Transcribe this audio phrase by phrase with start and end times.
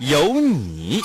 [0.00, 1.02] 有你。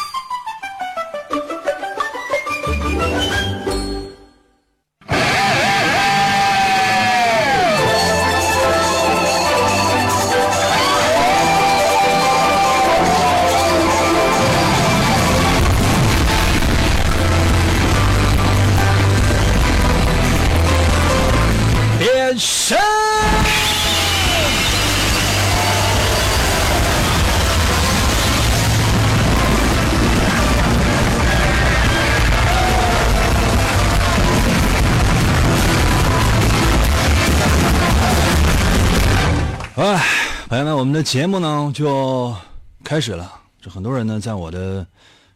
[40.75, 42.35] 我们的节目呢就
[42.83, 43.41] 开始了。
[43.61, 44.85] 这很多人呢在我的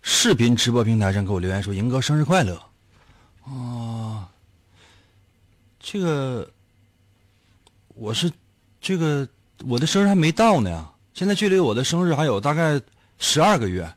[0.01, 2.61] 视频直播平台上给我留言说：“赢哥生日快乐！”
[3.47, 4.27] 啊，
[5.79, 6.45] 这个
[7.95, 8.29] 我是
[8.81, 9.25] 这个
[9.65, 12.79] 我的生日还没到呢，现在距离我的生日还有大概
[13.17, 13.89] 十二个月。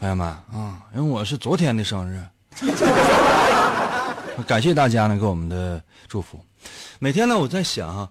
[0.00, 2.22] 朋友们啊，因为我是昨天的生日，
[4.46, 6.38] 感谢大家呢给我们的祝福。
[7.00, 8.08] 每天呢，我在想啊，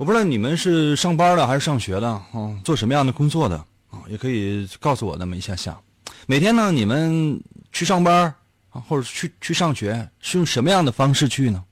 [0.00, 2.24] 我不知道你们是上班的还是上学的啊，
[2.64, 3.56] 做什么样的工作的
[3.90, 5.78] 啊，也可以告诉我那么一下下。
[6.26, 7.38] 每天呢，你们
[7.70, 8.34] 去上班
[8.70, 11.62] 啊，或者去去上学，是用什么样的方式去呢？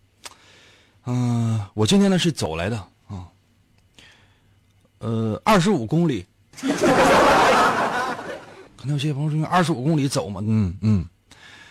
[1.07, 3.25] 嗯、我今天呢是走来的啊，
[4.99, 6.27] 呃，二十五公里。
[6.61, 6.67] 可
[8.85, 11.03] 能有些朋友说二十五公里走嘛，嗯嗯，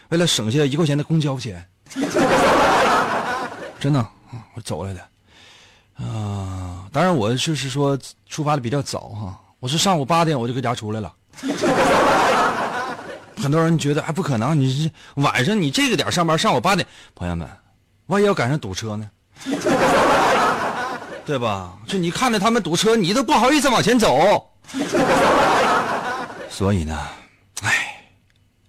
[0.10, 1.64] 为了省下一块钱的公交钱，
[3.80, 4.04] 真的。
[4.56, 5.08] 我走来的，
[5.98, 7.98] 啊、当然我就是说
[8.28, 11.12] 出发的比较早哈、我是上午八点我就搁家出来了。
[13.42, 17.48] 很多人觉得哎不可能，你这晚上你这个点上班，上午八点，朋友们，
[18.08, 19.10] 万一要赶上堵车呢？
[21.26, 21.74] 对吧？
[21.86, 24.50] 就你看着他们堵车，你都不好意思往前走。
[26.50, 26.98] 所以呢，
[27.62, 28.02] 哎，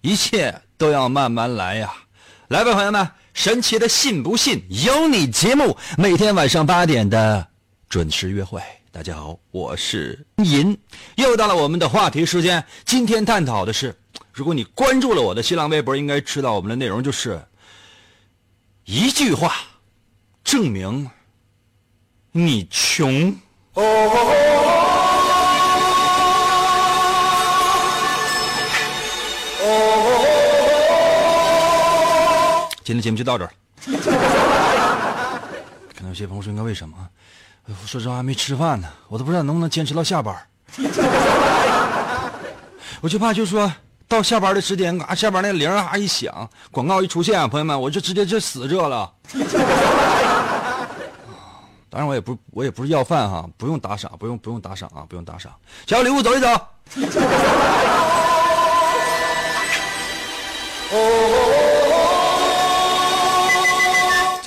[0.01, 1.93] 一切都要慢慢来呀。
[2.49, 7.47] 来吧，朋友们，神奇的信不信由你节目，每天晚上八点的
[7.89, 8.61] 准时约会。
[8.91, 10.77] 大家好，我是银，
[11.15, 12.65] 又到了我们的话题时间。
[12.85, 13.95] 今天探讨的是，
[14.33, 17.41] 如果你关注了我的新浪微博，应该知道我们的内容就是
[18.85, 19.55] 一句话
[20.43, 21.09] 证明
[22.33, 23.33] 你穷。
[32.89, 33.53] 今天节目就到这儿。
[35.95, 36.97] 可能有些朋友说，应该为什么？
[37.67, 40.35] 哎呦说实话还没吃饭呢，我都不知道能不能坚持到下班。
[43.03, 43.71] 我就怕就说
[44.09, 49.13] 到下班的时间，啊，下班那铃啊一响，广告一出现，朋友们，我就直接就死这了。
[51.91, 55.53] 当然我也不我也不是要饭哈，不用打赏，不用不用打赏啊，不用打赏。
[55.87, 56.49] 小礼物走一走。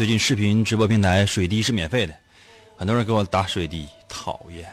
[0.02, 2.14] 最近视频直播平台水滴是免费的，
[2.76, 4.68] 很多人给我打水滴，讨厌。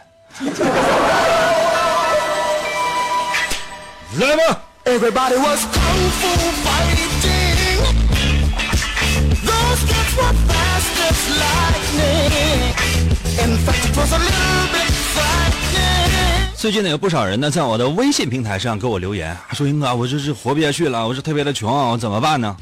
[4.19, 6.29] 来吧，Everybody was kung fu
[6.65, 7.13] fighting.
[9.45, 12.73] Those kids were fast as lightning.
[13.45, 16.57] In fact, it was a little bit frightening.
[16.57, 22.57] 最近呢有不少人呢在我的微信平台上给我留言，说英哥，我这是活不下去了，我是特别的穷啊，我怎么办呢？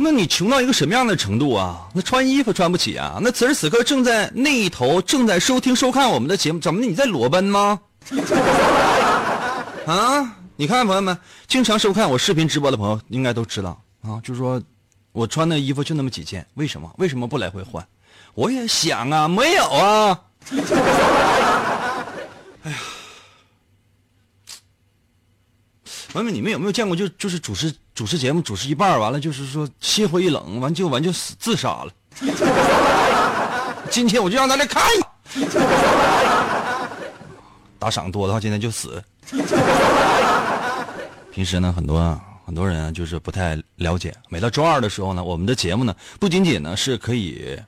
[0.00, 1.88] 那你穷到一个什么样的程度啊？
[1.92, 3.18] 那穿衣服穿不起啊？
[3.20, 7.80] 那此时此刻正在那一头正在收听收看我们的节目，怎么的你在裸奔吗？
[9.86, 14.62] 啊，你看朋友们，经常收看我视频直播的朋友应该都知道啊，就是说
[15.12, 16.94] 我穿的衣服就那么几件，为什么？
[16.98, 17.86] 为什么不来回换？
[18.34, 20.20] 我也想啊，没有啊。
[22.62, 22.76] 哎呀
[26.12, 31.92] 朋友们，你们有没有见过就就是主持主持节目主持一半完了就是说心灰意冷，完就完就死自杀了。
[33.90, 34.80] 今天我就让他来看，
[37.76, 39.02] 打赏多的话今天就死。
[41.32, 47.60] 平时呢，很多很多人啊就是不太了解，每到周二的时候呢，我们的节目呢不仅仅呢是可以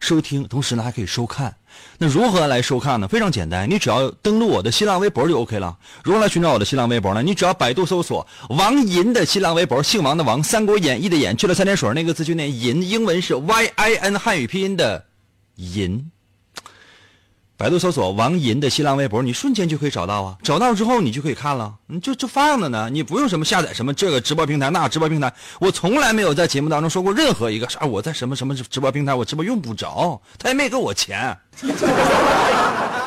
[0.00, 1.56] 收听，同时呢还可以收看。
[1.98, 3.08] 那如何来收看呢？
[3.08, 5.76] 非常简单，你只要登录我的新浪微博就 OK 了。
[6.04, 7.22] 如何来寻找我的新浪微博呢？
[7.22, 15.04] 你只要百度搜索王银的新浪微博，姓王的王，《三国演义》的演，去了三点水那个字就念银，英文是 Y I N，汉语拼音的
[15.56, 16.10] 银。
[17.58, 20.38] 百度搜索王银的新浪微博，你瞬间就可以找到啊！
[20.44, 25.34] 找到之后你就可以看了，你就就放着呢，你不用什么下载什么这个直播平台那直播平台。
[25.58, 31.36] 我从来没有在节目当中说过任何一个啥，我在什么什么直播平台我直播用不着，他也没给我钱。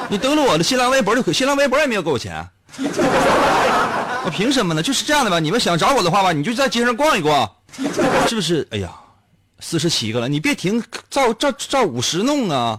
[0.09, 2.45] 你登录我的新浪微博就可以，新浪微博也没有给我钱，
[2.77, 4.83] 我凭什么呢？
[4.83, 5.39] 就是这样的吧。
[5.39, 7.49] 你们想找我的话吧，你就在街上逛一逛，
[8.27, 8.67] 是不是？
[8.71, 8.91] 哎呀，
[9.61, 12.77] 四十七个了，你别停，照照照五十弄啊。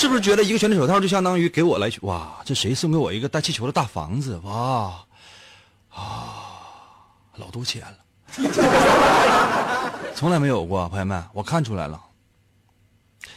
[0.00, 2.32] 是不是觉得一个拳头手套就相当于给我来哇？
[2.42, 4.40] 这谁送给我一个带气球的大房子？
[4.44, 4.94] 哇
[5.90, 6.56] 啊，
[7.36, 7.98] 老多钱了，
[10.16, 12.00] 从来没有过，朋友们，我看出来了，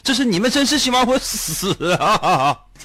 [0.01, 2.57] 这是你们真是希望我死啊！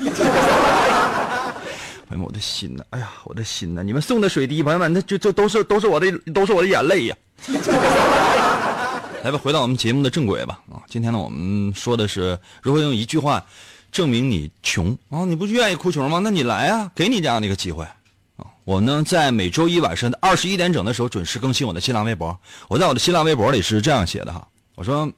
[2.08, 3.84] 朋友们，我的心呐，哎呀，我的心呐！
[3.84, 7.16] 你们送的水滴，朋友们，那就这都是都是我的都是我的眼泪呀！
[9.28, 10.58] 来吧，回到我们节目的正轨吧。
[10.72, 13.44] 啊，今天呢，我们说的是如何用一句话
[13.92, 15.26] 证明你穷啊？
[15.26, 16.18] 你不是愿意哭穷吗？
[16.24, 17.84] 那你来啊，给你这样的一个机会
[18.38, 18.46] 啊！
[18.64, 22.34] 我呢，在每周一晚上的二十一点整的时候准时更新我的新浪微博。
[22.68, 25.12] 我在我的新浪微博里是这样写的哈，我说，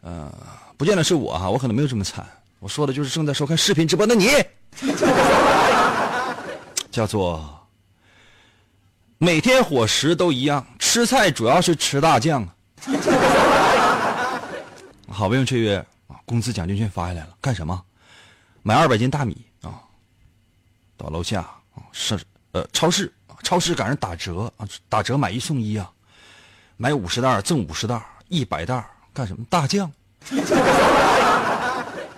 [0.00, 0.32] 呃，
[0.78, 2.26] 不见得是我哈，我可能没有这么惨。
[2.58, 4.30] 我说的就是正在收看视频直播的你，
[6.90, 7.66] 叫做
[9.18, 12.48] 每天伙食都一样，吃菜主要是吃大酱。
[15.08, 15.76] 好不容易这月
[16.08, 17.80] 啊，工资奖金券发下来了，干什么？
[18.62, 19.80] 买二百斤大米啊，
[20.96, 22.18] 到楼下啊是
[22.52, 25.90] 呃超市超市赶上打折啊，打折买一送一啊，
[26.76, 29.44] 买五十袋赠五十袋，一百袋干什么？
[29.48, 29.90] 大酱。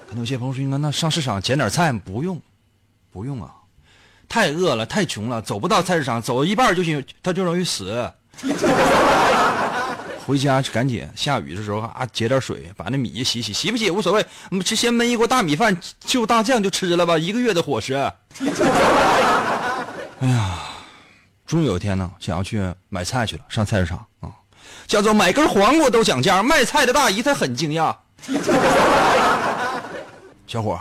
[0.09, 2.41] 可能有些朋友说，那那上市场捡点菜不用，
[3.11, 3.53] 不用啊，
[4.29, 8.09] 太饿了，太穷了，走不到菜市场，走一半就行，他就容易死。
[10.27, 17.95] 回家就赶紧，下雨的时候啊，接点水，把那米洗洗，洗不洗无所谓，我们就先焖一锅大米饭，就大酱就吃了吧，一个月的伙食。
[17.95, 18.13] 哎
[20.27, 20.59] 呀，
[21.47, 24.29] 终于有一天呢，想要去买菜去了，上菜市场啊，
[24.89, 27.95] 叫做买根黄瓜都讲价，卖菜的大姨她很惊讶。
[30.49, 30.77] 小伙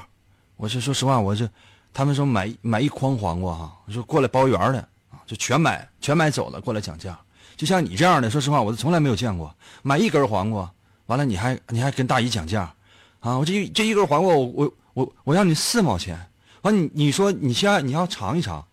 [0.57, 1.47] 我是说实话，我这
[1.93, 4.79] 他们说买买一筐黄瓜哈，我说过来包圆的
[5.11, 7.15] 啊，就全买全买走了，过来讲价。
[7.57, 10.69] 就像你这样的，说实话，我从来没有见过买一根黄瓜，
[11.05, 12.73] 完了你还你还跟大姨讲价，
[13.19, 16.19] 啊，我这这一根黄瓜，我我我我让你四毛钱，
[16.61, 18.65] 完你你说你先你要尝一尝，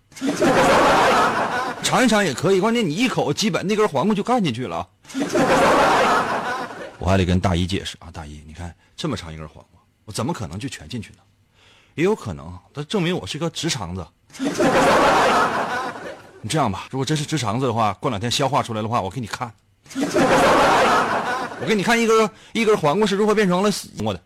[1.82, 4.88] 尝一尝也可以，关键你一口基本那根黄瓜就干进去了，
[6.98, 11.18] 我还得跟大姨解释啊，大姨你看这么长一根黄瓜，我怎么可能就全进去呢？
[11.94, 14.06] 也有可能，它证明我是个直肠子。
[16.42, 19.50] 你这样吧，如果真是直肠子的话，过两天消化出来的话，我给你看。
[21.60, 24.20] 我给你看一根一根黄瓜是如何变成了黄瓜的。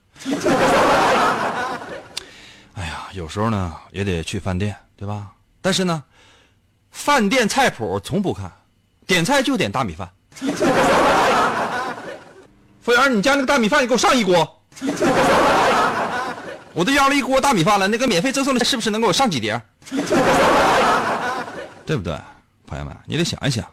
[2.75, 5.27] 哎呀，有时候呢也得去饭店，对吧？
[5.61, 6.03] 但是呢，
[6.91, 8.51] 饭店菜谱从不看，
[9.07, 10.09] 点菜就点大米饭。
[12.81, 14.63] 服务员，你家那个大米饭，你给我上一锅。
[16.73, 19.61] 我都要了一锅大米饭了，那个免费赠送的是不是能给我上几碟？
[21.87, 22.19] 对不对，
[22.67, 23.65] 朋友们，你得想一想，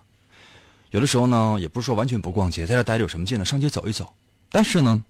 [0.91, 3.43] 有的时候呢，也不是说完全不逛街，在这待着有什么劲呢？
[3.43, 4.13] 上街走一走。
[4.51, 5.03] 但是呢，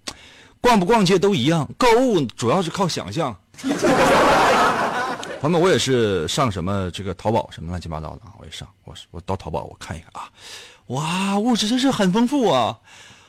[0.62, 3.38] 逛不逛街都一样，购物主要是靠想象。
[5.42, 10.32] 朋友们，我也是上什么这个淘宝什么乱七八糟的啊，我也上，我我到淘宝我看一看啊，
[10.88, 12.80] 哇，物质真是很丰富啊，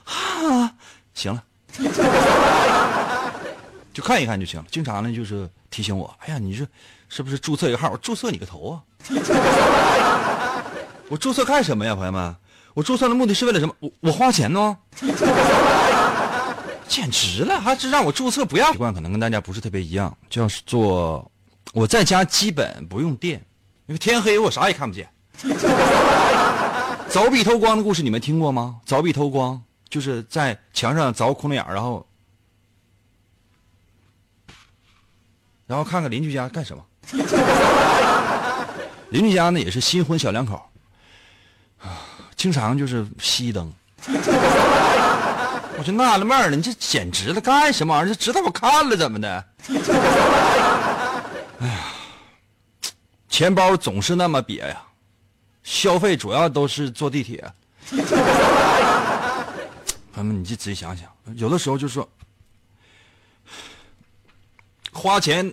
[0.04, 0.72] 啊，
[1.14, 1.42] 行了，
[3.92, 4.66] 就看一看就行了。
[4.70, 6.64] 经常呢就是提醒我，哎呀，你这
[7.08, 7.90] 是不是注册一个号？
[7.90, 8.82] 我注册你个头啊！
[11.08, 12.34] 我注册干什么呀，朋友们？
[12.74, 13.74] 我注册的目的是为了什么？
[13.78, 14.76] 我我花钱呢？
[16.88, 18.72] 简直了，还是让我注册不要？
[18.72, 21.30] 习惯可能跟大家不是特别一样，叫做
[21.72, 23.44] 我在家基本不用电，
[23.86, 25.08] 因为天黑我啥也看不见。
[27.10, 28.80] 凿壁偷光的故事你们听过吗？
[28.86, 32.04] 凿壁偷光就是在墙上凿窟窿眼然后
[35.66, 36.84] 然后看看邻居家干什么。
[39.10, 40.68] 邻居家呢也是新婚小两口，
[41.80, 42.00] 啊，
[42.36, 43.72] 经常就是熄灯。
[45.76, 48.14] 我就纳了闷了，你这简直了，干什么玩意儿？
[48.14, 49.44] 知道我看了怎么的？
[51.60, 51.92] 哎呀，
[53.28, 54.82] 钱包总是那么瘪呀，
[55.62, 57.44] 消费主要都是坐地铁。
[60.12, 62.08] 朋友们，你就仔细想想，有的时候就说，
[64.92, 65.52] 花钱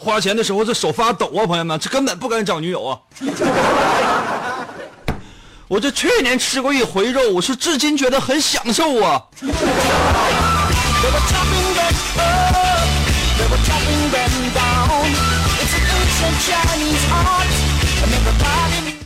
[0.00, 2.96] 花钱的时候这手发抖啊，朋友们，这根本不敢找女友啊。
[5.66, 9.20] 我这去年吃过一回肉，我是至今觉得很享受啊。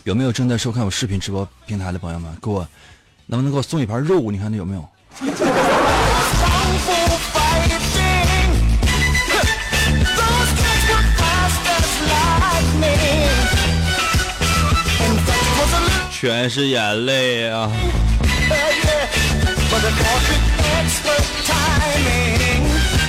[0.04, 2.68] 有没有正在收看我视频直播平台的朋友们，给我，
[3.26, 4.30] 能不能给我送一盘肉？
[4.30, 4.86] 你看这有没有？
[16.22, 17.68] 全是眼泪啊！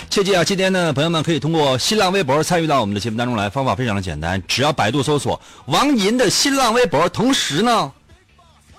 [0.10, 7.92] 切记啊，今天呢，朋友们可以通过新浪微博参与到我们的节目当中来，方法非常的简单，只要百度搜索王银的新浪微博，同时呢，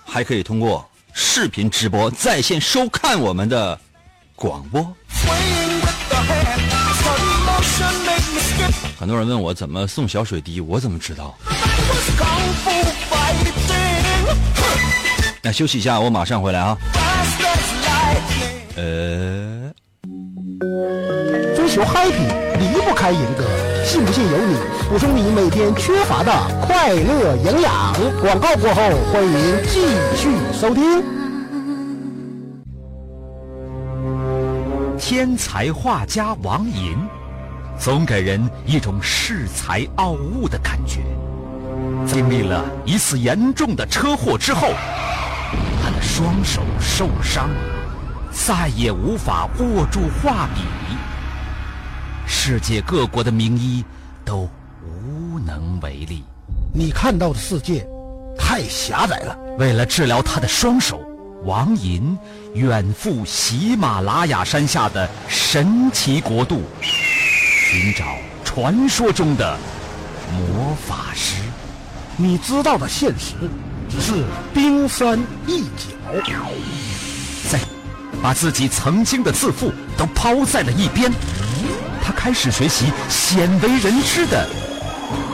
[0.05, 3.79] 还可以通过视频直播在线收看我们的
[4.35, 4.83] 广播。
[8.99, 11.39] 很多人问我怎么送小水滴，我怎么知道？
[15.45, 16.75] 那休息一下，我马上回来啊。
[18.77, 19.71] 呃，
[21.55, 22.27] 追求 happy
[22.59, 23.45] 离不开严格，
[23.85, 24.57] 信不信由你，
[24.89, 26.33] 补充你每天缺乏的
[26.63, 27.95] 快乐营养。
[28.23, 28.81] 广告过后，
[29.13, 29.81] 欢迎继
[30.17, 31.05] 续收听。
[34.99, 36.97] 天才画家王寅，
[37.79, 41.01] 总给人一种恃才傲物的感觉。
[42.07, 45.24] 经历了一次严重的车祸之后，他
[45.95, 47.49] 的双手受伤，
[48.31, 50.63] 再也无法握住画笔。
[52.27, 53.85] 世界各国的名医
[54.25, 54.49] 都
[54.83, 56.25] 无能为力。
[56.75, 57.87] 你看到的世界
[58.37, 59.39] 太狭窄了。
[59.59, 61.01] 为了治疗他的双手，
[61.45, 62.19] 王寅
[62.55, 68.05] 远赴喜马拉雅山下的神奇国度，寻找
[68.43, 69.57] 传说中的
[70.33, 71.41] 魔法师。
[72.17, 73.35] 你知道的现实
[73.91, 76.35] 只是冰山一角。
[77.51, 77.59] 在
[78.23, 81.13] 把自己曾经的自负都抛在了一边，
[82.03, 84.49] 他开始学习鲜为人知的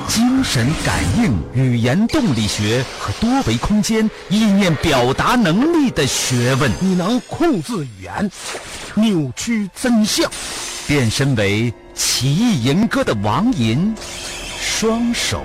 [0.08, 6.70] 精神感应、语言动力学和多维空间意念表达能力的学问。
[6.80, 8.30] 你能控制语言，
[8.94, 10.28] 扭曲真相。
[10.88, 13.94] 变身为奇异吟歌的王银，
[14.60, 15.44] 双手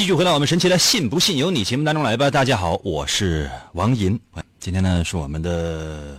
[0.00, 2.30] 继续回到我们神奇的“信不信由你”节目当中来吧。
[2.30, 4.18] 大家好，我是王银。
[4.58, 6.18] 今天呢是我们的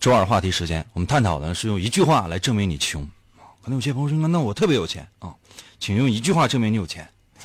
[0.00, 3.06] 周二话题时间，我们探讨的是用一句话来证明你穷。
[3.62, 5.28] 可能有些朋友说：“那我特别有钱啊，
[5.78, 7.06] 请用一句话证明你有钱。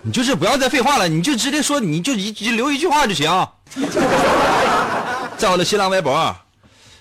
[0.00, 3.26] 你就是不要再废话了，你就直接说，你就一就留一句话就行。
[5.36, 6.34] 在我的新浪微博，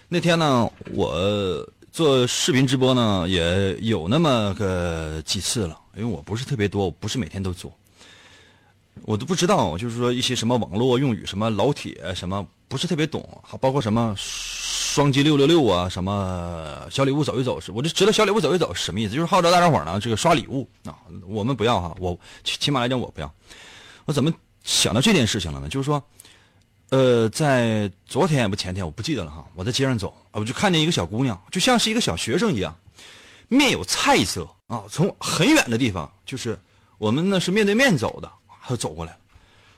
[0.10, 7.72] 那天呢，我做视频直播呢，也有那么个几次了，因为我不是特别多，我不是每天都做，
[9.04, 20.98] 我都不知道，就是说一些什么网络用语，什么老铁，什么不是特别懂，还包括什么双击六六六啊，什么小礼物走一走，我就知道小礼物走一走什么意思，就是号召大家伙呢这个刷礼物啊，
[21.28, 23.34] 我们不要哈，我起起码来讲我不要，
[24.06, 24.34] 我怎么
[24.64, 25.70] 想到这件事情了呢？
[25.70, 26.04] 就是说。
[26.90, 29.44] 呃，在昨天也不前天，我不记得了哈。
[29.56, 32.78] 我在街上走，我就看见一个小姑娘，就像是一个小学生一样，
[33.48, 34.84] 面有菜色啊。
[34.90, 36.58] 从很远的地方，就是
[36.98, 38.32] 我们呢是面对面走的，
[38.64, 39.18] 他就走过来了。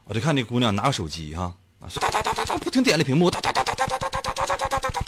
[0.06, 5.02] 我就看那姑娘拿个手机哈，啊，哒哒哒哒哒，不停点那屏幕，哒哒哒哒哒哒哒哒哒哒哒哒哒。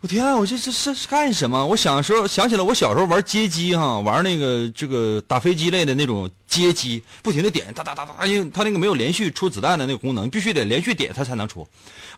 [0.00, 0.36] 我天啊！
[0.36, 1.64] 我这这是干什么？
[1.64, 11.66] 我想时候想起来我小时候玩街机哈，玩那个这个打飞机类的那种街机，不停的点哒哒哒哒，因为它那个没有连续出子弹的那个功能，必须得连续点它才能出，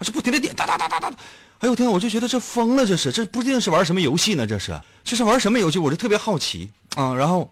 [0.00, 1.12] 我是不停的点哒哒哒哒哒。
[1.60, 1.90] 哎呦天！
[1.90, 4.46] 我就觉得这疯了，这是这不一定是玩什么游戏呢？
[4.46, 5.78] 这是这是玩什么游戏？
[5.78, 7.14] 我就特别好奇啊。
[7.14, 7.50] 然后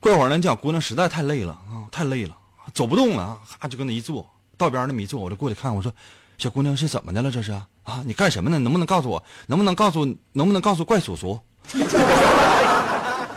[0.00, 2.36] 过一会儿呢，这小姑娘实在太累了啊，太累了，
[2.74, 5.90] 走不动了啊，就跟那一坐，道边那么一坐，我就过去看，我说
[6.36, 7.30] 小姑娘是怎么的了？
[7.30, 8.58] 这是啊，你干什么呢？
[8.58, 9.22] 能不能告诉我？
[9.46, 11.40] 能不能告诉能不能告诉怪叔叔？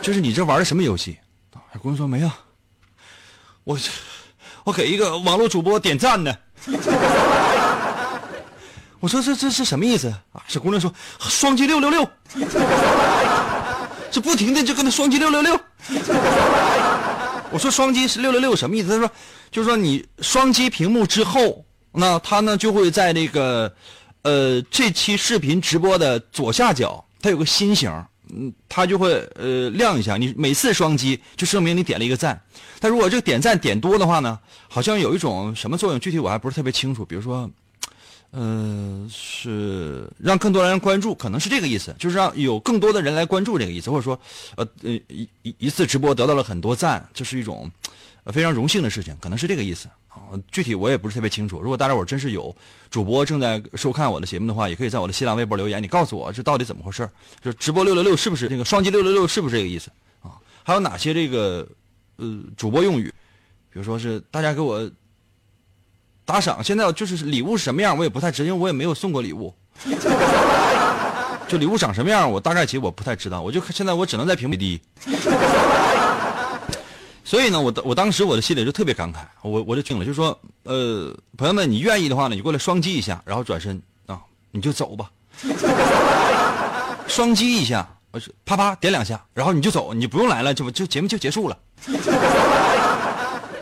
[0.02, 1.16] 就是你这玩的什么游戏？
[1.72, 2.30] 小姑娘说没有，
[3.64, 3.78] 我
[4.64, 6.34] 我给一个网络主播点赞呢。
[9.02, 10.40] 我说这这是什么意思啊？
[10.46, 12.08] 小姑娘说双击六六六，
[14.12, 15.58] 这不停的就跟他双击六六六。
[17.50, 18.90] 我说双击是六六六什么意思？
[18.90, 19.10] 他说
[19.50, 23.74] 就是说你双击屏幕之后，那他呢就会在这个
[24.22, 27.90] 呃这期视频直播的左下角，它有个心形，
[28.32, 30.16] 嗯，它就会呃亮一下。
[30.16, 32.40] 你每次双击就说明你点了一个赞。
[32.78, 37.04] 但如果这个点赞点多的话呢，好像有一种什么作用，具体我还不是特别清楚。
[37.04, 37.50] 比如说。
[38.34, 44.18] 呃，是让更多人关注，可能是这个意思，就是让有更多的人来关注这个意思，或者说，
[44.56, 47.70] 呃呃一一一次直播得到了很多赞，这是一种
[48.32, 50.32] 非常荣幸的事情，可能是这个意思啊。
[50.50, 51.60] 具体我也不是特别清楚。
[51.60, 52.56] 如果大家伙真是有
[52.90, 57.06] 主播正在收看我的节目的话，也可以在我的新浪微博留言，你告诉我这到底怎么回事
[57.42, 59.90] 就直播六六六是不是这个双击六六六是不是这个意思
[60.22, 60.40] 啊？
[60.62, 61.68] 还有哪些这个
[62.16, 63.12] 呃主播用语，
[63.70, 64.90] 比如说是大家给我。
[66.24, 69.54] 打赏，现在就是礼物什么样，我也不太知，因为我也没有送过礼物。
[71.48, 73.42] 就礼物长什么样，我大概其实我不太知道。
[73.42, 74.80] 我就现在我只能在屏幕低。
[77.24, 85.10] 所以呢，我我当时我的心里就特别感慨，我我就听了，就说，呃，朋友们，你愿意的话呢，你过来双击一下，然后转身啊，你就走吧。
[87.06, 87.88] 双击一下，
[88.44, 91.58] 啪啪点两下，然后你就走，你不用来了，就就节目就结束了，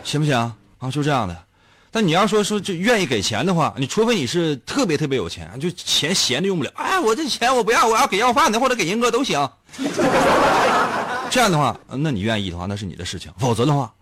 [0.05, 0.55] 行不行啊？
[0.91, 1.37] 就这样的。
[1.91, 6.71] 但你要说说就愿意给钱的话，你除非你是特别特别有钱，就钱闲的用不了。
[6.77, 9.51] 哎，我这钱我不要，我要给要饭的或者给英哥都行。
[11.31, 13.33] 这样的话，那你愿意的话，那是你的事情。
[13.39, 13.93] 否则的话，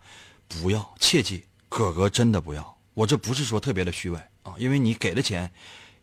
[0.47, 2.77] 不要，切记，哥哥真的不要。
[2.95, 5.51] 我这不是说特别的虚伪啊，因为你给的钱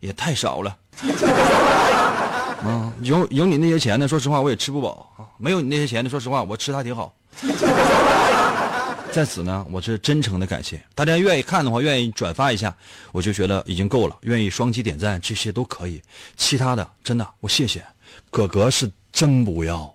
[0.00, 0.76] 也太少了。
[2.64, 5.26] 啊， 有有你那些钱呢，说实话我也吃不饱啊。
[5.38, 7.14] 没有你那些钱呢，说实话我吃的还挺好。
[9.16, 12.76] 在此呢，我是真诚的感谢大家愿意看的话，愿意转发一下，
[13.12, 14.14] 我就觉得已经够了。
[14.24, 16.02] 愿意双击点赞，这些都可以。
[16.36, 17.82] 其他的，真的我谢谢，
[18.30, 19.90] 哥哥是真不要。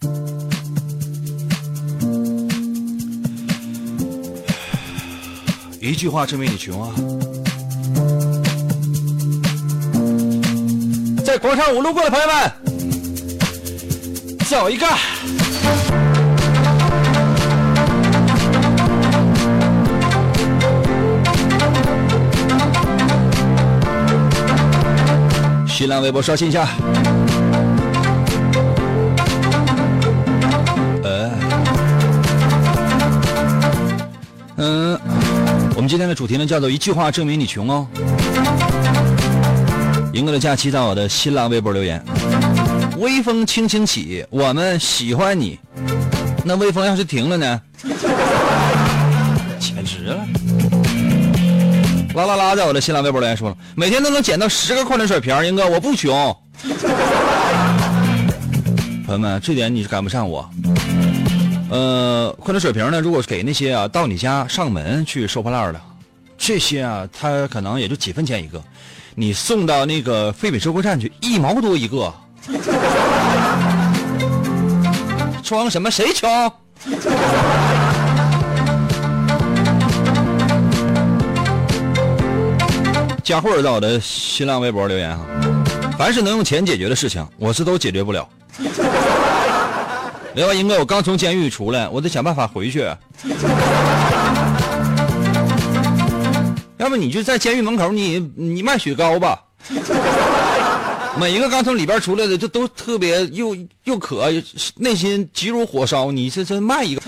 [5.80, 6.92] 一句话证明你穷啊！
[11.24, 12.52] 在广场舞路过的朋友们，
[14.50, 14.88] 走一个。
[25.82, 26.70] 新浪微博刷新一下。
[31.04, 31.32] 呃，
[34.58, 35.00] 嗯，
[35.76, 37.88] 我们今天的主题呢叫做一句话证明你穷哦。
[40.14, 42.00] 赢哥的假期在我的新浪微博留言，
[43.00, 45.58] 微风轻轻起，我们喜欢你。
[46.46, 47.60] 那微风要是停了呢？
[52.14, 56.36] 啦啦啦，在我的新浪微博留言说了，每天都能捡到十个矿泉水瓶，英哥我不穷。
[59.06, 60.50] 朋友们，这点你是赶不上我。
[61.70, 65.80] 呃，矿泉水瓶呢，如果给那些啊到你家上门去收破烂的，
[66.38, 68.62] 这些啊，他可能也就几分钱一个，
[69.16, 72.14] 你送到那个废品收购站去，一毛多一个。
[75.44, 75.90] 装什么？
[75.90, 76.30] 谁穷？
[83.24, 85.26] 佳慧在我的新浪微博留言哈，
[85.98, 88.28] 凡是能用钱解决的事情，我是都解决不了。
[90.34, 92.86] 另外，英哥，我刚从监狱出来，我得想办法回去。
[96.78, 99.40] 要不你就在监狱门口，你你卖雪糕吧。
[101.20, 104.32] 每一个刚从里边出来的，就都特别又又渴，
[104.78, 106.12] 内心急如火烧。
[106.12, 107.02] 你这这卖一个。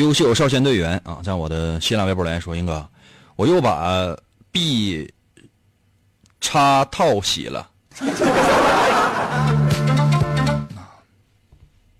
[0.00, 2.88] 优秀少先队员啊，在我的新浪微博来说，英哥，
[3.36, 4.16] 我又把
[4.50, 5.12] B
[6.40, 7.68] 叉套洗了，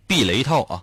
[0.08, 0.82] 避雷套啊。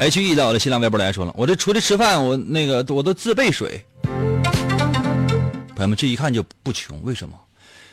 [0.00, 3.80] H E 在我的新浪微博来说了，我这出去吃饭，我那个我都自备水。
[4.02, 7.38] 朋友们，这一看就不穷，为什么？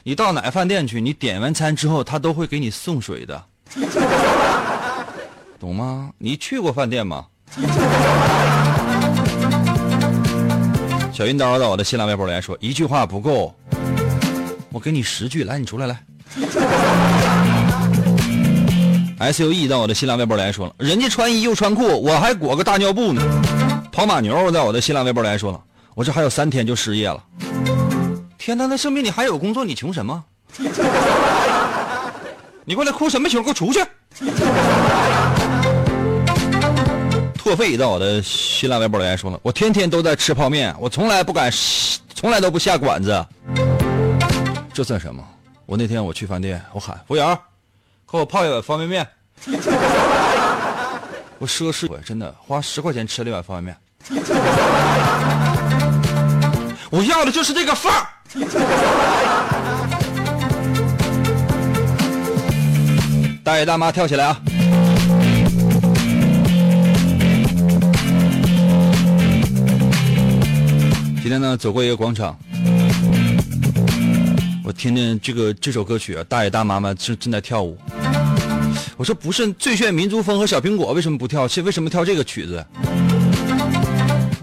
[0.02, 3.46] 你到哪个饭店去，你点完餐之后，他都会给你送水的。
[5.60, 6.10] 懂吗？
[6.18, 7.26] 你去过饭店吗？
[11.14, 13.54] 小云刀在我的新浪微博来说一句话不够，
[14.72, 15.44] 我给你十句。
[15.44, 16.04] 来，你出来来。
[19.20, 23.22] S U E 到我的新浪微博来说了，人家穿衣又穿裤，我还裹个大尿布呢。
[23.92, 25.62] 跑马牛在我的新浪微博来说了，
[25.94, 27.24] 我这还有三天就失业了。
[28.38, 30.24] 天哪，那证明你还有工作，你穷什么？
[32.64, 33.42] 你过来哭什么熊？
[33.44, 33.84] 给我出去！
[37.36, 41.52] 破费到我的新浪微博留言说了，我天天都在吃泡面，我从来不敢，
[42.14, 43.26] 从来都不下馆子。
[44.74, 45.24] 这算什么？
[45.66, 47.38] 我那天我去饭店，我喊服务员，
[48.10, 49.08] 给我泡一碗方便面。
[51.40, 53.78] 我奢侈，我真的花十块钱吃了一碗方便面。
[56.92, 58.06] 我要的就是这个范儿。
[63.44, 64.40] 大爷大妈跳起来啊！
[71.22, 72.38] 今天呢，走过一个广场，
[74.64, 77.76] 我听见这个这首歌曲啊，大爷大妈们正正在跳舞。
[78.96, 81.48] 我说不是《最炫民族风》和小苹果为什么不跳？
[81.48, 82.64] 是为什么跳这个曲子？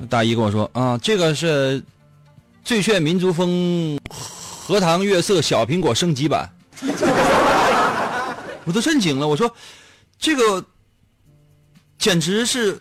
[0.08, 1.80] 大姨跟我说啊，这个是
[2.64, 3.48] 《最炫民族风》
[4.10, 6.50] 荷塘月色小苹果升级版。
[8.68, 9.50] 我都震惊了，我说
[10.18, 10.62] 这个
[11.98, 12.78] 简直是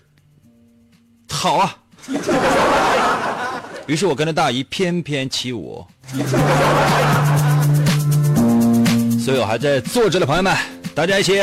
[1.30, 1.78] 好啊！
[3.88, 5.86] 于是我跟着大姨翩翩起舞。
[9.24, 10.54] 所有还在坐着的朋友们，
[10.94, 11.42] 大家一起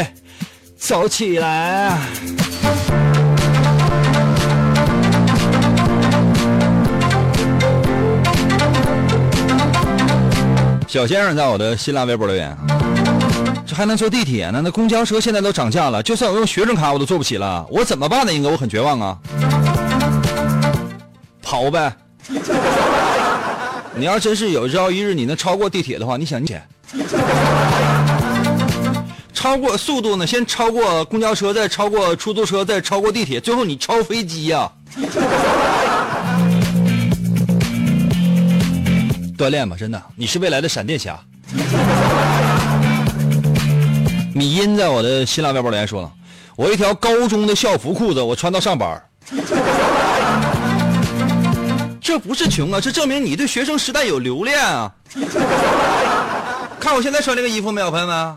[0.76, 1.98] 走起来啊！
[10.87, 12.54] 小先生在我的新浪微博留言，
[13.66, 14.61] 这还能坐地铁呢？
[14.62, 18.33] 那公交车现在都涨价了，就算我用学生卡我都坐不起了，我怎么办呢？
[18.33, 19.18] 英哥，我很绝望啊！
[21.42, 21.94] 跑呗！
[23.96, 26.62] 你要真是有朝一日你能超过地铁的话，你想钱？
[29.33, 30.27] 超过速度呢？
[30.27, 34.70] 先超过公交车，再超过出租车，再超过地铁，最后你超飞机呀、
[39.38, 41.18] 锻炼吧，真的，你是未来的闪电侠。
[44.34, 46.10] 米音在我的新浪微博留言说了，
[46.56, 49.00] 我一条高中的校服裤子，我穿到上班
[52.00, 54.92] 这不是穷啊，这证明你对学生时代有留恋啊！
[56.80, 58.36] 看我现在穿这个衣服没有，朋友们，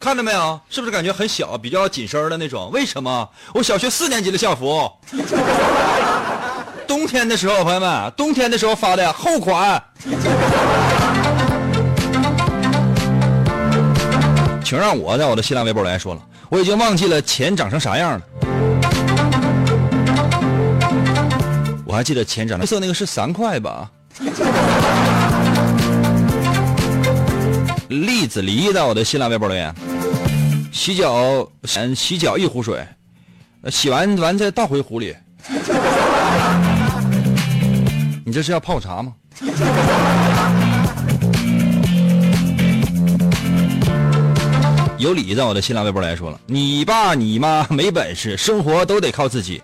[0.00, 0.60] 看到没有？
[0.68, 2.68] 是不是感觉很小，比较紧身的那种？
[2.72, 3.28] 为什么？
[3.54, 4.90] 我小学四年级的校服，
[6.88, 9.80] 冬天的时候，朋友们，冬天的时候发的厚款。
[14.66, 18.22] 请让我在我的新浪微博留言说了，我已经忘记了钱长成啥样了。
[21.84, 23.88] 我还记得钱长得色那个是三块吧。
[27.86, 29.72] 栗子梨在我的新浪微博留言，
[30.72, 31.48] 洗脚
[31.94, 32.84] 洗脚一壶水，
[33.70, 35.14] 洗完完再倒回壶里。
[38.24, 39.12] 你这是要泡茶吗？
[44.98, 49.60] 有理在我的新浪微博来说了，你爸你妈没本事，生活都得靠自己。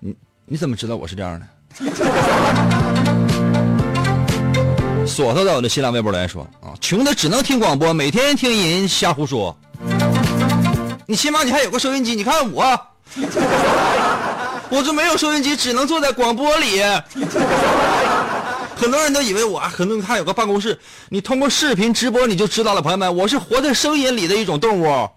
[0.00, 1.46] 你你怎么知道我是这样的？
[5.06, 9.56] 锁头在我的新浪微博来说啊，穷的只能听广播，每天听人瞎胡说。
[11.06, 12.64] 你起码你还有个收音机，你看我，
[14.68, 16.82] 我这没有收音机，只能坐在广播里。
[18.78, 25.08] 很多人都以为我可能还有个办公室，你通过视频直播你就知道了，朋友们，我是活在声音里的一种动物。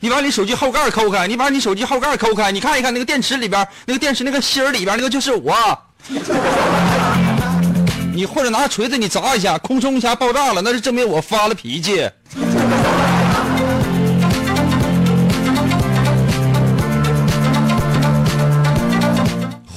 [0.00, 5.56] 你把你手机后盖抠开，你把你手机后盖抠开，你看一看那个电池里边，那个电池那个芯儿里边那个就是我。
[8.12, 12.06] 你或者拿锤子你砸一下，空冲一下爆炸了，那是证明我发了脾气。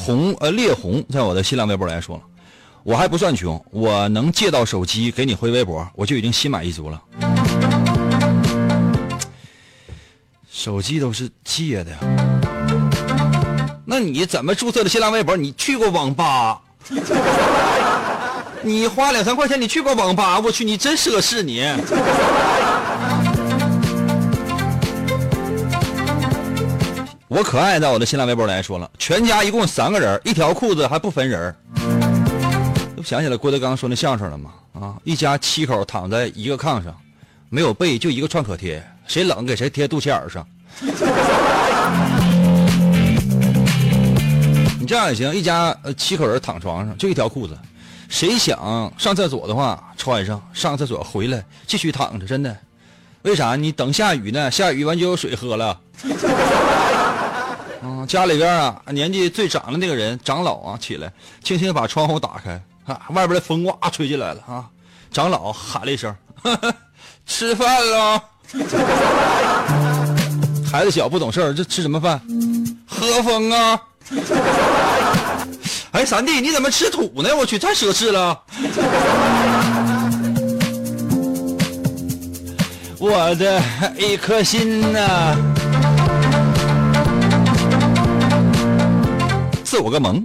[0.06, 2.22] 红呃烈红在我的新浪微博来说，
[2.84, 7.02] 我还不算穷，我能借到手机给你回微博，我就已经心满意足了。
[10.52, 11.92] 手机都是借的，
[13.86, 15.38] 那你怎么注册的新浪微博？
[15.38, 16.60] 你去过网吧？
[18.62, 20.38] 你花两三块钱，你去过网吧？
[20.38, 21.62] 我去，你真奢侈你。
[27.36, 31.56] 我可爱在我的新浪微博来说了，全家一共三个人，一条裤子还不分人儿。
[32.96, 34.52] 这不想起来郭德纲说那相声了吗？
[34.74, 36.96] 啊，一家七口躺在一个炕上，
[37.50, 40.48] 没有被，就一个创可贴，谁冷给谁贴肚脐眼上。
[44.80, 47.58] 你这样也行，一家呃七口人躺床上，就一条裤子，
[48.10, 52.56] 谁想上厕所的话穿上，上厕所回来继续躺着，真的。
[53.24, 53.56] 为啥？
[53.56, 54.52] 你等下雨呢？
[54.52, 55.80] 下雨完就有水喝了。
[57.84, 61.12] 啊，家里边啊，年纪最长的那个人，长老啊，起来，
[61.44, 64.66] 轻轻把窗户打开，啊，外边的风哇吹进来了啊。
[65.12, 66.74] 长老喊了一声：“呵 呵
[67.26, 68.24] 吃饭了。
[70.72, 72.20] ”孩子小不懂事儿，这吃什么饭？
[72.88, 73.80] 喝风啊！
[75.92, 77.36] 哎，三弟，你怎么吃土呢？
[77.36, 78.42] 我去，太奢侈了。
[82.98, 83.62] 我的
[83.98, 85.36] 一颗心呐、
[89.74, 90.24] 自我个萌，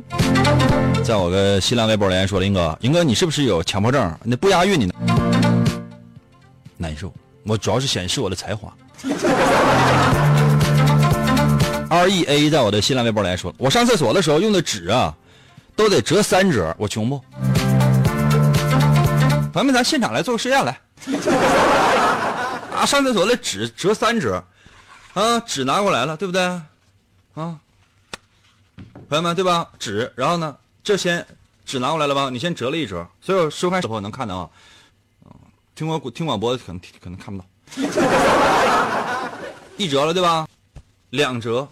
[1.03, 4.15] 在我个新浪微博留言说林，哥，林哥你是不是有强迫症？
[4.23, 4.93] 那不押韵你？
[6.77, 7.11] 难受，
[7.45, 8.71] 我主要是显示我的才华。
[11.89, 15.17] R E A 在我的新浪微博来说，我上厕所的时候用的纸啊，
[15.75, 17.19] 都得折三折，我穷不？
[19.55, 20.79] 咱们，咱现场来做个实验来。
[22.77, 24.45] 啊，上厕所的纸折三折，
[25.15, 26.43] 啊，纸拿过来了，对不对？
[27.35, 27.57] 啊，
[29.09, 29.71] 朋友们，对吧？
[29.79, 31.27] 纸，然后呢，这先
[31.65, 32.29] 纸拿过来了吧？
[32.31, 34.51] 你先折了一折，所有收看的朋友能看到啊。
[35.75, 37.47] 听广听广播的可能可能看不到，
[39.79, 40.47] 一折了对吧？
[41.11, 41.67] 两折，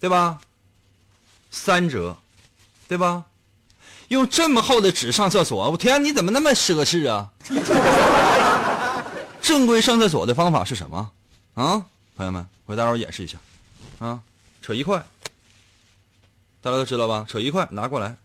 [0.00, 0.40] 对吧？
[1.50, 2.16] 三折，
[2.88, 3.24] 对吧？
[4.08, 7.30] 用这么厚的纸上厕所，我天，你怎么那么奢侈啊？
[9.40, 11.10] 正规上厕所的方法是什么？
[11.54, 11.84] 啊，
[12.16, 13.38] 朋友们，我给大伙演示一下，
[13.98, 14.18] 啊，
[14.62, 15.04] 扯一块，
[16.66, 17.24] 大家都知道吧？
[17.28, 18.16] 扯一块拿过来，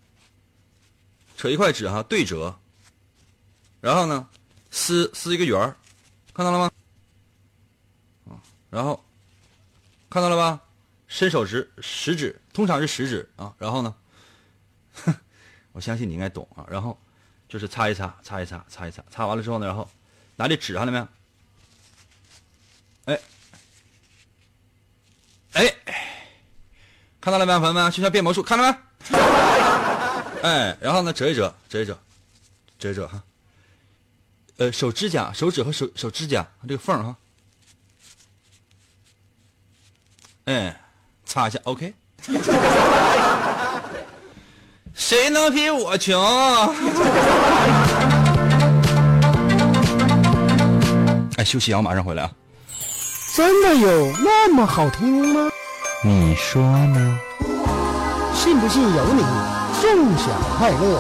[1.38, 2.58] 扯一块纸哈，对折，
[3.80, 4.28] 然后呢？
[4.72, 5.78] 撕撕一个圆儿，
[6.34, 6.72] 看到了吗？
[8.28, 9.06] 啊，然后
[10.10, 10.60] 看到了吧？
[11.08, 13.54] 伸手指食指，通常是食指啊。
[13.60, 13.94] 然后呢，
[14.92, 15.14] 哼
[15.74, 16.66] 我相信你应该懂啊。
[16.68, 17.00] 然后
[17.48, 19.88] 就是擦一擦，擦一擦，擦一擦，擦完了之后呢，然后
[20.36, 21.08] 拿这纸看到没有？
[23.06, 23.20] 哎，
[27.22, 27.92] 看到了没有，朋友们？
[27.92, 28.76] 就像变魔术，看到没？
[30.42, 31.96] 哎，然后呢，折一折，折一折，
[32.80, 33.22] 折一折哈。
[34.58, 37.16] 呃，手指甲、手指和手手指甲这个缝哈，
[40.46, 40.82] 哎，
[41.24, 41.94] 擦一下，OK。
[44.96, 46.20] 谁能比我穷？
[51.38, 52.32] 哎，休息啊，我马上回来啊。
[53.36, 55.50] 真的有那么好听吗？
[56.04, 57.20] 你说呢？
[58.34, 59.22] 信不信由你，
[59.80, 61.00] 纵享快乐。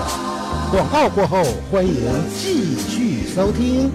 [0.69, 1.95] 广告过后，欢迎
[2.37, 3.91] 继续收听。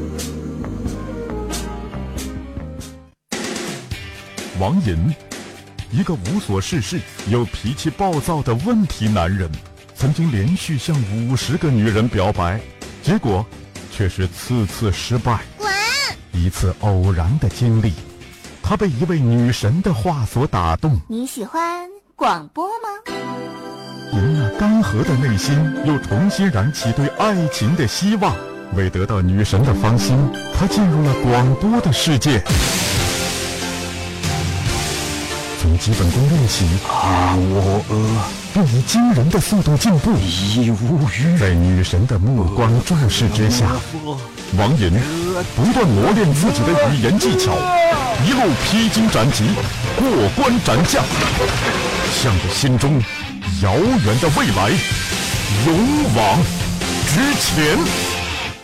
[4.58, 5.14] 王寅，
[5.92, 9.48] 一个无所事事又脾气暴躁的问题男人，
[9.94, 12.60] 曾经连续向五十个女人表白，
[13.00, 13.46] 结果
[13.92, 15.44] 却是次次失败。
[15.56, 15.70] 滚！
[16.32, 17.92] 一次偶然的经历，
[18.68, 22.88] 他被一位女神的话所打动，你喜欢广播吗？
[24.12, 28.34] 您那干涸的内心又重新燃起对爱情的希望。
[28.74, 30.18] 为得到女神的芳心，
[30.58, 32.42] 他进入了广播的世界。
[35.76, 40.16] 从基本功练习，啊，我呃并以惊人的速度进步。
[40.18, 41.38] 已无语。
[41.38, 43.66] 在女神的目光注视之下，
[44.56, 44.90] 王银
[45.54, 47.52] 不断磨练自己的语言技巧，
[48.26, 49.44] 一路披荆斩棘，
[49.96, 51.04] 过关斩将，
[52.22, 52.98] 向着心中
[53.62, 54.70] 遥远的未来
[55.66, 56.38] 勇往
[57.06, 57.76] 直前。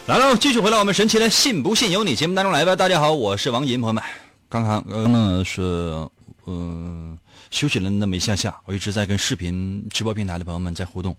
[0.07, 2.75] 来了，继续回到我们神奇的“信不信由你”节目当中来吧。
[2.75, 4.03] 大家好，我是王银，朋友们。
[4.49, 5.45] 刚刚刚刚
[6.47, 7.19] 嗯
[7.51, 11.17] 休息了那么一下下，我一直在跟视频直播平台的朋友们在互动。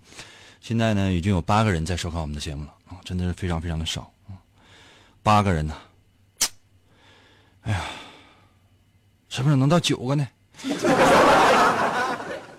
[0.60, 4.32] 现在呢已经有八个人在收看我们的节目了啊，真的是非常非常的少啊，
[5.22, 5.76] 八个人呢。
[7.62, 7.82] 哎呀，
[9.28, 10.26] 什么时候能到九个呢？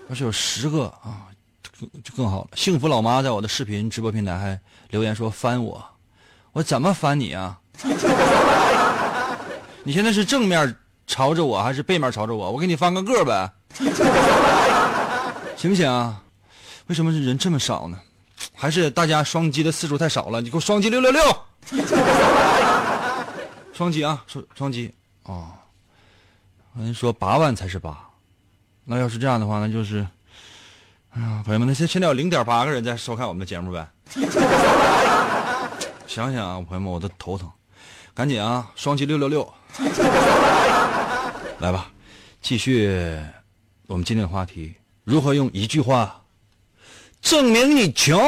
[0.08, 1.26] 要是有十个啊，
[2.04, 2.50] 就更好了。
[2.54, 5.84] 幸福老妈在我的视频直播平台还留言说翻我。
[6.52, 7.60] 我怎么翻你啊？
[9.82, 12.50] 你现在是正面朝着我还是背面朝着我？
[12.50, 13.50] 我给你翻个个呗，
[15.56, 16.20] 行不行啊？
[16.88, 17.98] 为什么人这么少呢？
[18.54, 20.40] 还是大家双击的次数太少了？
[20.40, 21.22] 你给我双击六六六，
[23.72, 24.92] 双击啊，双双击
[25.24, 25.48] 哦。
[26.78, 27.98] 人说八万才是八，
[28.84, 30.06] 那要是这样的话，那就是，
[31.10, 33.88] 哎呀，朋友们，那现现在有零点八个人在收看我们的节目呗。
[36.06, 37.50] 想想啊，朋友们，我都头疼，
[38.14, 39.54] 赶紧啊，双击六六六，
[41.60, 41.90] 来吧，
[42.40, 42.88] 继续
[43.86, 46.22] 我们今天的话题，如何用一句话
[47.20, 48.18] 证明你穷？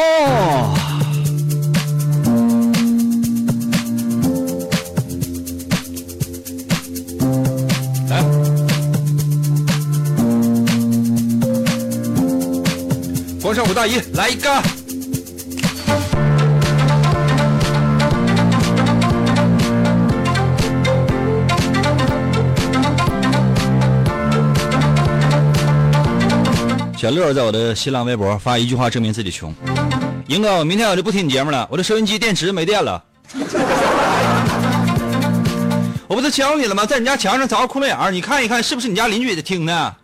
[8.08, 8.22] 来，
[13.40, 14.77] 广场舞大衣，来一个。
[26.98, 29.54] 小乐在我的新浪微博发一句话证明自己穷。
[30.26, 33.00] 英哥，我明天我就不听你节目了，我的收音机电池没电了。
[36.08, 36.84] 我不是教你了吗？
[36.84, 39.94] 在你家墙上凿个窟窿眼儿，你看一看是不是你家邻居也听呢？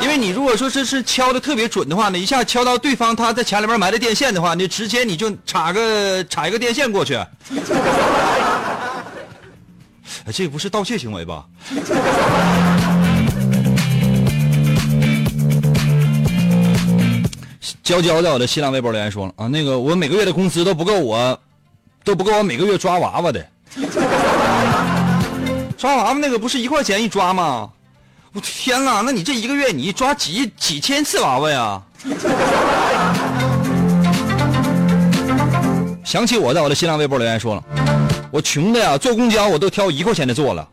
[0.00, 7.14] 因为你如果说这是敲的特别准的话呢，一下敲到对方他在墙里边埋的电线的话，你直接你就插个插一个电线过去。
[10.24, 11.44] 哎，这不是盗窃行为吧？
[17.86, 21.38] 娇娇在我的新浪微博留言说了啊，那个我每个月的工资都不够我，
[22.02, 23.48] 都不够我每个月抓娃娃的。
[25.78, 27.70] 抓娃娃那个不是一块钱一抓吗？
[28.32, 31.80] 我天哪，那你这一个月你抓几几千次娃娃呀？
[36.04, 37.62] 想起我在我的新浪微博留言说了，
[38.32, 40.68] 我穷的呀，坐公交我都挑一块钱的坐了。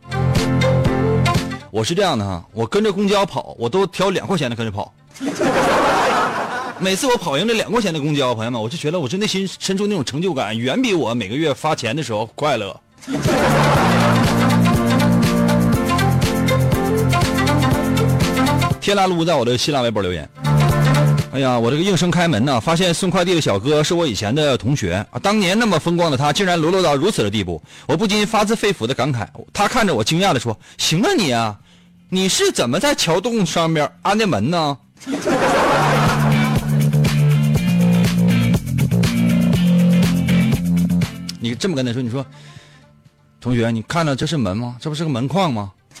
[1.70, 4.92] 我是这样的哈，我跟着公交跑，我都挑两块钱的跟着跑。
[6.84, 12.78] 每次我跑赢这两块钱的公交，朋友们，我就觉得我这内心深处那种成就感，远比我每个月发钱的时候快乐。
[18.82, 20.28] 天蓝路在我的新浪微博留言。
[21.32, 29.26] 哎呀，我这个应声开门呢，发现送快递的小哥是我以前的同学啊，当年那么风光的他，竟然沦落到如此的地步，我不禁发自肺腑的感慨。
[29.54, 31.56] 他看着我，惊讶的说：“行啊你啊，
[32.10, 34.76] 你是怎么在桥洞上面安的门呢？”
[41.44, 42.24] 你这么跟他说，你说，
[43.38, 44.76] 同学，你看到这是门吗？
[44.80, 45.70] 这不是个门框吗？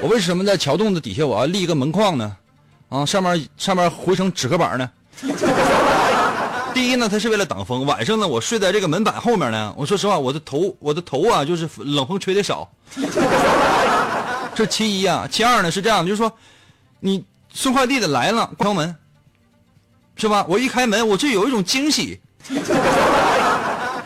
[0.00, 2.34] 我为什么在桥洞子底下我要立一个门框呢？
[2.88, 4.90] 啊，上面上面糊成纸壳板呢？
[6.72, 7.84] 第一呢，它是为了挡风。
[7.84, 9.74] 晚上呢，我睡在这个门板后面呢。
[9.76, 12.66] 我说实话，我的头我的头啊，就是冷风吹的少。
[14.56, 16.32] 这其一啊，其二呢是这样，就是说，
[17.00, 18.96] 你送快递的来了，敲门，
[20.16, 20.46] 是吧？
[20.48, 22.18] 我一开门，我就有一种惊喜。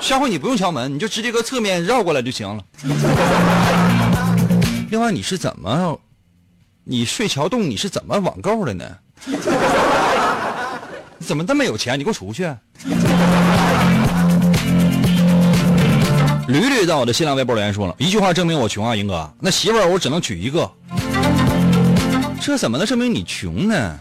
[0.00, 2.64] 下回你不用敲门，你就直接搁侧面绕过来就行了。
[4.90, 5.96] 另外，你是怎么，
[6.84, 8.84] 你睡桥洞你是怎么网购的呢？
[11.18, 11.96] 你怎么这么有钱？
[11.98, 12.52] 你给我出去！
[16.48, 20.68] 驴驴在我的新浪微博留言说了一句话，证明我穷啊，英哥，那媳妇儿我只能娶一个。
[22.40, 23.96] 这怎么能证明你穷呢？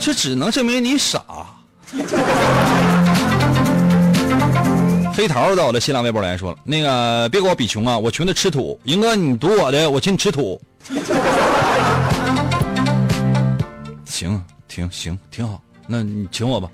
[0.00, 1.22] 这只能证明你傻。
[5.16, 8.80] 黑桃在我的新浪微博来说了，那个别跟我比穷啊，我穷的吃土。
[8.82, 10.60] 赢哥，你赌我的，我请你吃土。
[14.04, 15.62] 行，挺行，挺好。
[15.86, 16.68] 那你请我吧，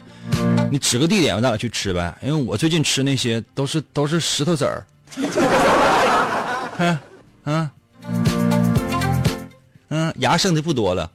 [0.70, 2.16] 你指个地点，咱俩去吃呗。
[2.22, 4.86] 因为我最近吃那些都是都是石头子儿。
[6.78, 6.98] 嗯
[7.44, 7.70] 嗯
[9.90, 11.10] 嗯，牙剩的不多了。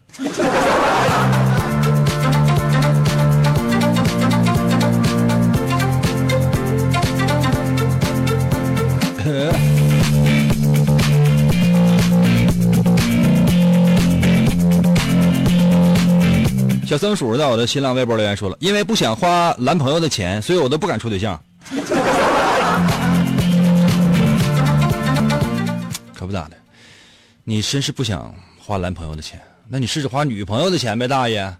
[16.85, 21.41] 小松鼠在我的新浪微博留言说了，因为不想花男朋友的钱，所以我都不敢处对象。
[26.13, 26.51] 可不咋的，
[27.43, 31.51] 你真是不想花男朋友的钱，那你试试花女朋友的钱呗，大爷。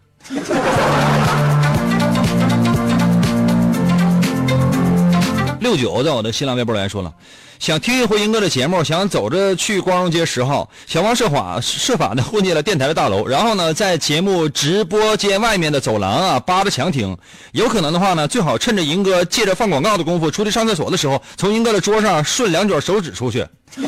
[5.77, 7.13] 九在我的新浪微博来说了，
[7.59, 17.17] 想听一回英哥的节目，想走着去光荣街十号，想方设法设法的混进了电台的大楼，然后呢，在节目直播间外面的走廊啊扒着墙听，
[17.53, 23.45] 有可能的话呢，最好趁着英哥借着放广告的功夫出去上厕所的时候，从英哥的桌上顺两卷手指出去。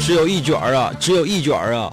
[0.00, 1.92] 只有一卷啊，只有一卷啊。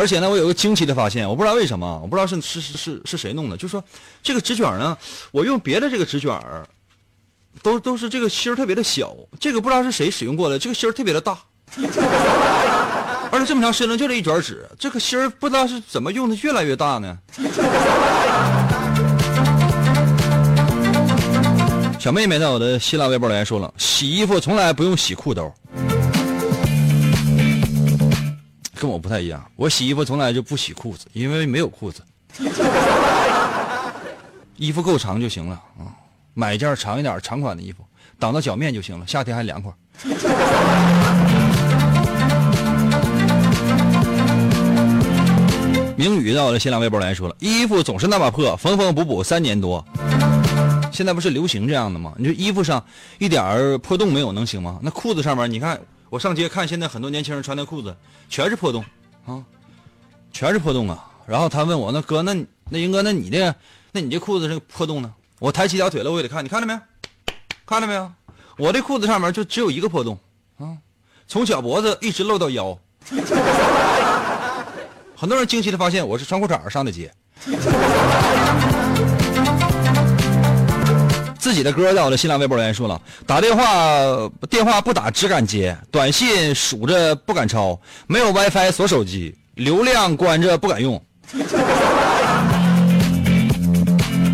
[0.00, 3.84] 而且呢，我有个惊奇的发现，我不知道为什么，我不知道是是是是谁弄的，就说
[4.22, 4.96] 这个纸卷呢，
[5.30, 6.66] 我用别的这个纸卷儿，
[7.62, 11.38] 都都是这个芯儿特别的小，这个不知道是谁使用过的，这个芯儿特别的大，
[13.30, 17.18] 而且这么长时间就这一卷纸，这个芯儿不知道是怎么用的越来越大呢。
[21.98, 25.52] 小妹妹在我的新浪微博留言说了，洗衣服从来不用洗裤兜。
[28.80, 32.02] 跟我不太一样，我洗衣服从来就不洗裤子，因为没有裤子，
[34.56, 35.92] 衣服够长就行了啊，
[36.32, 37.84] 买件长一点长款的衣服，
[38.18, 39.70] 挡到脚面就行了，夏天还凉快。
[45.94, 49.84] 明宇到我的新浪微博来说了，衣服总是那么破，缝缝补补三年多，
[50.90, 52.14] 现在不是流行这样的吗？
[52.16, 52.82] 你说衣服上
[53.18, 54.78] 一点破洞没有能行吗？
[54.82, 55.78] 那裤子上面你看。
[56.10, 57.96] 我上街看，现在很多年轻人穿的裤子
[58.28, 58.84] 全是破洞
[59.26, 59.42] 啊，
[60.32, 61.08] 全是破洞啊。
[61.24, 62.34] 然后他问我，那哥，那
[62.68, 63.54] 那英哥，那你的，
[63.92, 65.14] 那你这裤子是破洞呢？
[65.38, 66.80] 我抬起条腿了，我也得看，你看到没有？
[67.64, 68.10] 看到没有？
[68.58, 70.18] 我这裤子上面就只有一个破洞
[70.58, 70.76] 啊，
[71.28, 72.76] 从小脖子一直露到腰。
[75.16, 77.14] 很多人惊奇的发现，我是穿裤衩上的街。
[81.40, 91.02] 自己的歌在我的新浪微博留言说了，打电话电话不打只敢接，短信数着不敢抄，没有 WiFi 锁手机，流量关着不敢用。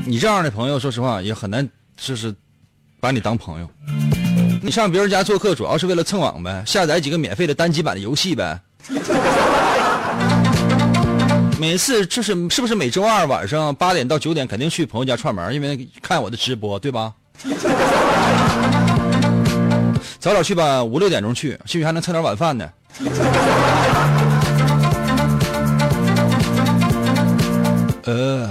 [0.04, 2.34] 你这样的朋友，说实话也很难，就是
[2.98, 3.68] 把你当朋友。
[4.60, 8.60] 你上别人家做客，主要是为了蹭网呗，下载几个免费的单机版的游戏呗。
[11.58, 17.12] 每次就是是不是每周二晚上八点到九点肯定去朋友家串门，因为看我的直播，对吧？
[20.18, 22.68] 早点去吧，五六点钟去，去还能蹭点晚饭呢。
[28.04, 28.48] 呃，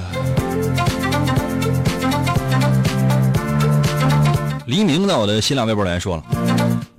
[4.65, 6.23] 黎明在我的新浪微博留言说了，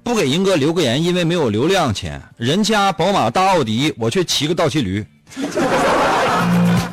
[0.05, 2.23] 不给英哥留个言，因为没有流量钱。
[2.37, 5.05] 人家宝马大奥迪，我却骑个倒骑驴。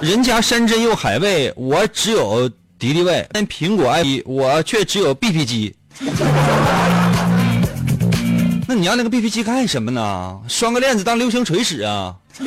[0.03, 5.73] 人家山珍又海味，我只有敌敌畏；但苹果 i，我却只有 BP 机。
[8.67, 10.37] 那你要那个 BP 机干什么呢？
[10.49, 12.13] 拴个链子当流星锤使啊？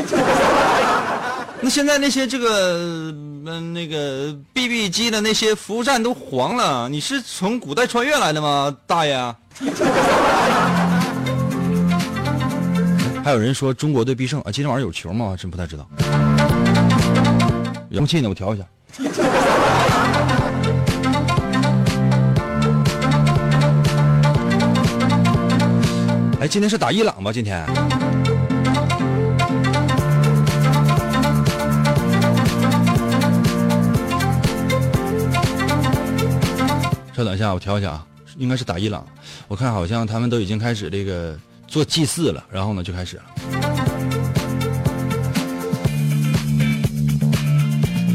[1.62, 3.10] 那现在那些这个
[3.46, 9.16] 嗯那个 BB 机的那些服务站都黄了，你是从古代穿越来的吗，大爷？
[13.24, 14.52] 还有人说中国队必胜啊！
[14.52, 15.34] 今天晚上有球吗？
[15.40, 15.88] 真不太知道。
[17.96, 18.28] 容器呢？
[18.28, 18.64] 我调一下。
[26.38, 27.32] 哎，今天是打伊朗吧？
[27.32, 27.64] 今天。
[37.14, 39.02] 稍等一下，我调一下啊，应该是打伊朗。
[39.48, 41.34] 我看好像他们都已经开始这个
[41.66, 43.22] 做祭祀了，然后呢就开始了。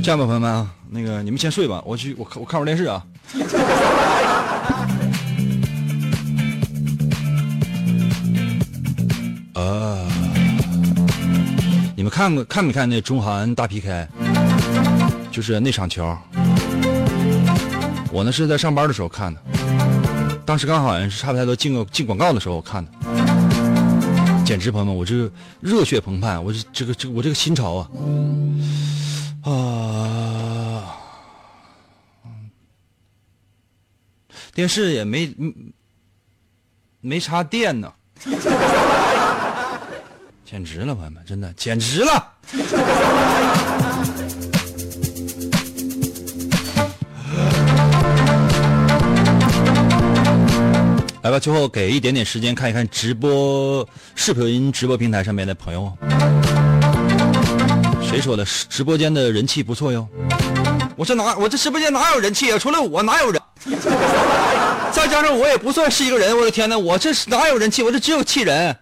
[0.04, 3.06] 这样吧，朋友们啊，那个你们先睡吧，我去我看我看会儿电视啊。
[9.54, 10.08] 啊，
[11.96, 14.08] 你们看过看没看那中韩大 PK？
[15.30, 16.18] 就是那场球。
[18.12, 19.40] 我呢是在上班的时候看的，
[20.46, 22.92] 当时刚好像是差不太多进个进广告的时候我看的，
[24.44, 27.88] 简直朋友们，我这个热血澎湃，我这这个这个我这个心潮啊
[29.44, 29.81] 啊！
[34.54, 35.34] 电视也没
[37.00, 37.92] 没插电呢，
[40.46, 42.34] 简直了，朋友们，真的简直了！
[51.24, 55.98] 来吧，最后给一点点时间看一看直播视频直播平台上面的朋友。
[58.04, 58.44] 谁说的？
[58.44, 60.06] 直播间的人气不错哟。
[60.98, 61.38] 我这哪？
[61.38, 62.60] 我这直播间哪有人气啊？
[62.60, 63.42] 除了我哪有人？
[64.92, 66.38] 再加上我也不算是一个人。
[66.38, 66.78] 我的天哪！
[66.78, 67.84] 我这哪有人气？
[67.84, 68.76] 我这只有气人。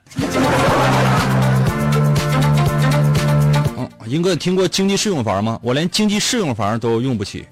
[3.77, 5.59] 嗯，英哥，你听过经济适用房吗？
[5.61, 7.45] 我连经济适用房都用不起。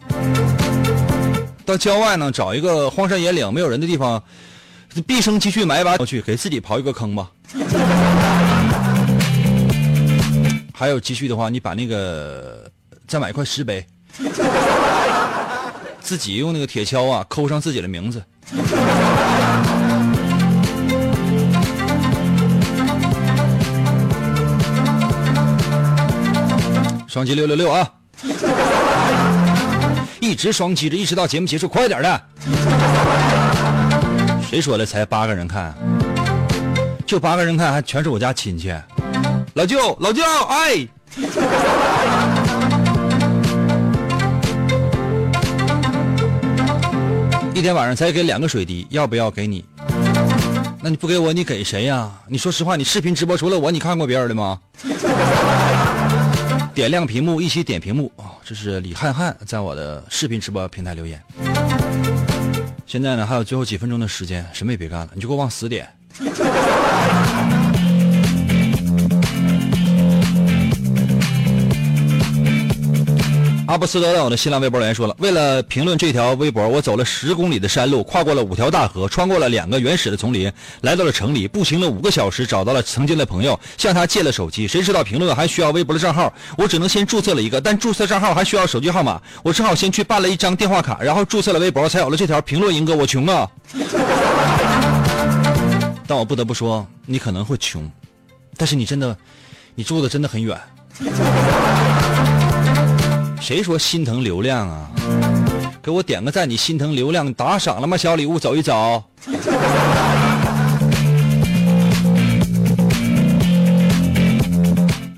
[1.66, 4.24] 到郊外呢，找一个荒山野岭没有人的地方。
[5.06, 7.30] 毕生积蓄买一把去，给自己刨一个坑吧。
[10.74, 12.72] 还有积蓄的话，你把那个
[13.08, 13.86] 再买一块石碑，
[16.08, 18.24] 自己用那个铁锹啊抠上自己的名字。
[27.10, 27.86] 双击六六六啊！
[30.22, 32.22] 一直双击着，一直到节目结束，快点的。
[34.50, 34.86] 谁说的？
[34.86, 35.76] 才八个人看，
[37.06, 38.74] 就八个人看，还全是我家亲戚。
[39.56, 40.88] 老舅，老舅，哎，
[47.58, 49.66] 一天晚上才给两个水滴，要不要给你？
[50.80, 52.12] 那你不给我，你给谁呀？
[52.28, 54.60] 你说实话，你视频直播除了我，你看过别人的吗？
[56.76, 58.38] 点亮屏幕，一起点屏幕啊！
[58.46, 61.20] 这是李汉汉在我的视频直播平台留言。
[62.86, 65.90] 现在呢，还有最后几分钟的时间，什么也别干了，你就给我往死点。
[73.68, 80.50] 阿布斯德在我的新浪微博留言说了，为了评论这条微博，我走了十公里的山路，跨过了五条大河，穿过了两个原始的丛林，
[80.82, 84.66] 来到了城里，步行了五个小时，找到了曾经的朋友，向他借了手机。
[84.70, 92.74] 谁知道评论还需要微博的账号，我只能先注册了一个，但注册账号还需要手机号码，我只好先去办了一张电话卡，然后注册了微博，才有了这条评论。
[92.74, 93.50] 英哥，我穷啊！
[96.08, 97.90] 但我不得不说，你可能会穷，
[98.56, 99.18] 但是你真的，
[99.76, 100.58] 你住的真的很远。
[103.40, 104.90] 谁说心疼流量啊？
[105.82, 107.96] 给我点个赞，你心疼流量打赏了吗？
[107.96, 109.04] 小礼物走一走。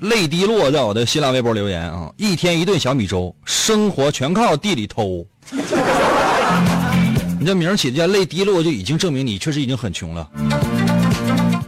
[0.02, 2.10] 泪滴落在我的新浪微博留言啊！
[2.16, 5.26] 一天一顿小米粥，生活全靠地里偷。
[7.38, 10.28] 你这名起的叫泪滴落，就已经证明你确实已经很穷了。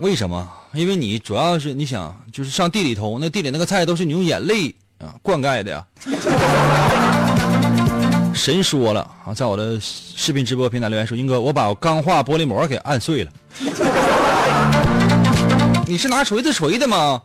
[0.00, 0.48] 为什么？
[0.74, 5.84] 因为你主要是你想就是上地里偷，那地里那个菜都是你用眼泪啊灌溉的呀。
[8.34, 13.30] 神说了啊，在我的视频直播平台留言说：“英哥，我把钢化玻璃膜给按碎了。
[15.86, 17.22] ”你是拿锤子锤的吗？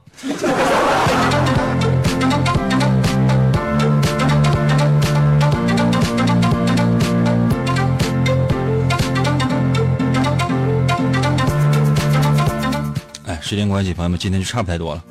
[13.25, 15.03] 哎，时间关系，朋友们，今天就差不太多了，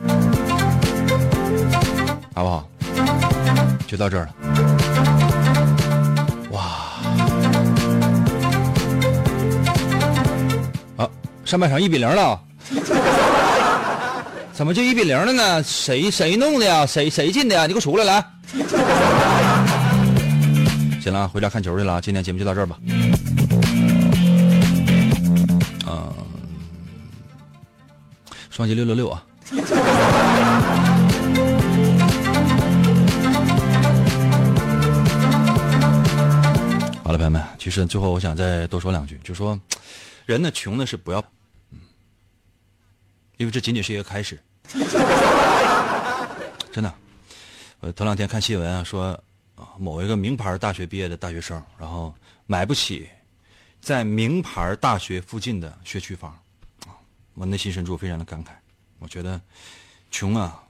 [2.36, 2.68] 好不好？
[3.88, 4.34] 就到这儿了。
[6.50, 6.60] 哇！
[10.98, 11.10] 好，
[11.46, 12.38] 上半场一比零了。
[14.52, 15.62] 怎么就一比零了呢？
[15.62, 16.84] 谁谁弄的呀？
[16.84, 17.62] 谁谁进的呀？
[17.62, 18.22] 你给我出来来！
[21.00, 22.02] 行了，回家看球去了。
[22.02, 22.76] 今天节目就到这儿吧。
[25.86, 26.12] 嗯、
[28.50, 29.22] 双击六六六啊！
[37.16, 39.58] 了，朋友们，其实最后我想再多说两句，就说
[40.26, 41.18] 人呢，穷的是不要，
[41.70, 41.78] 嗯，
[43.38, 44.38] 因为这仅仅是一个开始。
[46.72, 46.94] 真的，
[47.80, 49.18] 我头两天看新闻啊，说
[49.78, 52.14] 某一个名牌大学毕业的大学生，然后
[52.46, 53.08] 买不起
[53.80, 56.38] 在名牌大学附近的学区房，
[57.34, 58.48] 我内心深处非常的感慨。
[58.98, 59.40] 我觉得
[60.10, 60.62] 穷啊，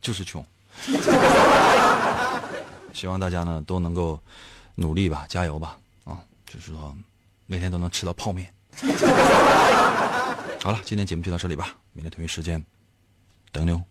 [0.00, 0.42] 就是穷。
[2.92, 4.18] 希望大家呢都能够
[4.74, 6.96] 努力吧，加油吧，啊，就是说
[7.46, 8.52] 每天都能吃到泡面。
[10.62, 12.64] 好了，今天节目就到这里吧，明天同一时间
[13.50, 13.82] 等你哦。